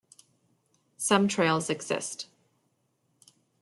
Some 0.97 1.27
trails 1.27 1.69
exist. 1.69 2.25